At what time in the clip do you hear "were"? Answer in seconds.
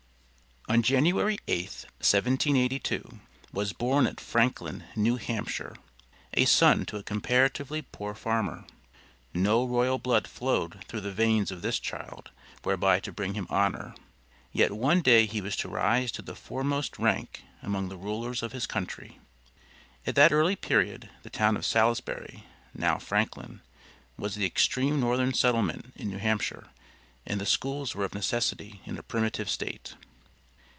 27.93-28.05